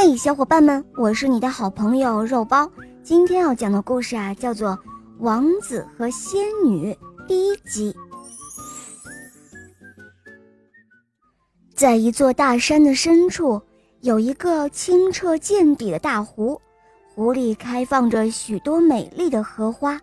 [0.00, 2.70] 嘿，小伙伴们，我是你的好朋友肉包。
[3.02, 4.70] 今天要讲的故事啊，叫做
[5.18, 6.92] 《王子和仙女》
[7.26, 7.92] 第一集。
[11.74, 13.60] 在一座大山的深处，
[14.00, 16.60] 有一个清澈见底的大湖，
[17.12, 20.00] 湖里开放着许多美丽的荷花，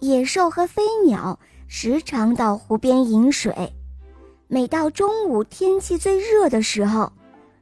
[0.00, 1.38] 野兽和飞鸟
[1.68, 3.72] 时常到湖边饮水。
[4.48, 7.12] 每到中午天气最热的时候，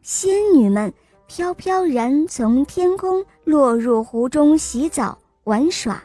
[0.00, 0.90] 仙女们。
[1.34, 6.02] 飘飘然从天空落入湖中洗澡玩耍，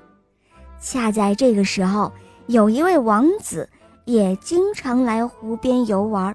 [0.80, 2.10] 恰在这个时候，
[2.46, 3.68] 有一位王子
[4.06, 6.34] 也经常来湖边游玩。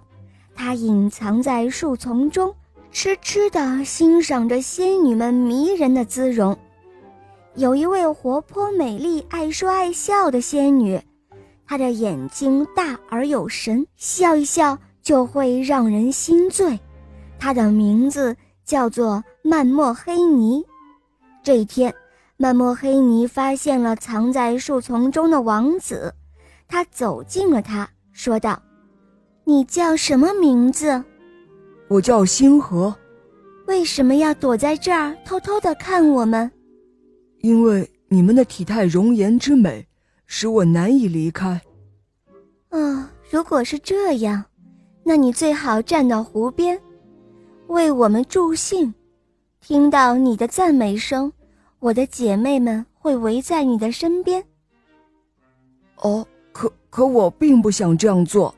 [0.55, 2.55] 他隐藏在树丛中，
[2.91, 6.55] 痴痴地欣赏着仙女们迷人的姿容。
[7.55, 11.00] 有一位活泼美丽、爱说爱笑的仙女，
[11.66, 16.78] 她的眼睛大而有神，笑一笑就会让人心醉。
[17.38, 18.36] 她的名字。
[18.64, 20.64] 叫做曼莫黑尼。
[21.42, 21.92] 这一天，
[22.36, 26.14] 曼莫黑尼发现了藏在树丛中的王子，
[26.69, 28.60] 他走近了他，说道
[29.44, 31.02] ：“你叫什么名字
[31.88, 32.94] ？”“我叫星河。
[33.66, 36.50] ”“为什么要躲在这儿偷偷的看我们
[37.42, 39.86] ？”“因为你们的体态容颜之美，
[40.26, 41.60] 使我难以离开。
[42.70, 44.44] ”“啊，如果是这样，
[45.04, 46.80] 那你最好站到湖边。”
[47.73, 48.92] 为我们助兴，
[49.59, 51.33] 听到你的赞美声，
[51.81, 54.45] 我的姐妹们会围在你的身边。
[55.97, 58.55] 哦，可可我并不想这样做。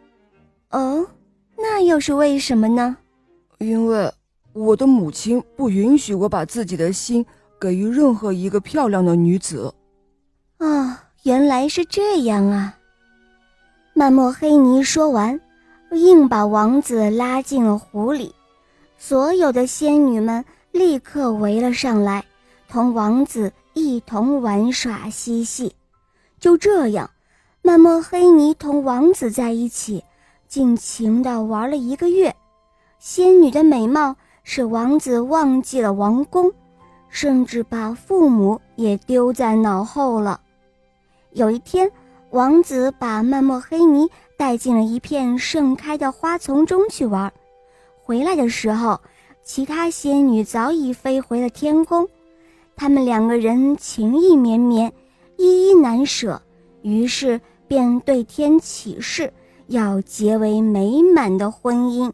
[0.70, 1.06] 哦，
[1.56, 2.96] 那又是为什么呢？
[3.58, 4.12] 因为
[4.52, 7.24] 我的母亲不允许我把自己的心
[7.60, 9.72] 给予任何一个漂亮的女子。
[10.58, 12.76] 啊，原来是这样啊！
[13.92, 15.40] 曼莫黑尼说完，
[15.92, 18.34] 硬把王子拉进了湖里。
[19.06, 22.24] 所有的仙女们立刻围了上来，
[22.70, 25.74] 同王子一同玩耍嬉戏。
[26.40, 27.10] 就这样，
[27.60, 30.02] 曼莫黑尼同王子在一起，
[30.48, 32.34] 尽情地玩了一个月。
[32.98, 36.50] 仙女的美貌使王子忘记了王宫，
[37.10, 40.40] 甚至把父母也丢在脑后了。
[41.32, 41.92] 有一天，
[42.30, 47.30] 王子把曼莫黑尼带进了一片盛开的花丛中去玩。
[48.06, 49.00] 回来的时候，
[49.42, 52.06] 其他仙女早已飞回了天宫，
[52.76, 54.92] 他们两个人情意绵绵，
[55.38, 56.42] 依依难舍，
[56.82, 59.32] 于是便对天起誓，
[59.68, 62.12] 要结为美满的婚姻。